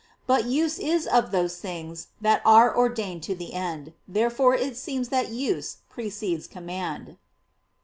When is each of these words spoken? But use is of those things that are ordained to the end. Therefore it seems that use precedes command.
But 0.25 0.45
use 0.45 0.79
is 0.79 1.05
of 1.05 1.29
those 1.29 1.57
things 1.57 2.07
that 2.21 2.41
are 2.43 2.75
ordained 2.75 3.21
to 3.29 3.35
the 3.35 3.53
end. 3.53 3.93
Therefore 4.07 4.55
it 4.55 4.75
seems 4.75 5.09
that 5.09 5.29
use 5.29 5.77
precedes 5.91 6.47
command. 6.47 7.17